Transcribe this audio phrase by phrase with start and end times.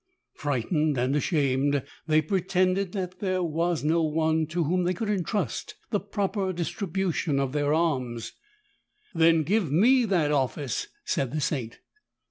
[0.33, 5.75] Frightened and ashamed, they pretended that there was no one tO' whom they could entrust
[5.91, 8.33] the proper distribution of their alms.
[9.13, 11.81] "Then give me that office," said the Saint.